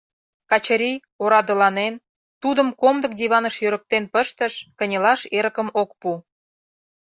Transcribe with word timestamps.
Качырий, 0.49 0.97
орадыланен, 1.23 1.93
тудым 2.41 2.69
комдык 2.81 3.11
диваныш 3.19 3.55
йӧрыктен 3.63 4.03
пыштыш, 4.13 4.53
кынелаш 4.77 5.21
эрыкым 5.37 5.67
ок 5.81 5.89
пу. 5.99 6.11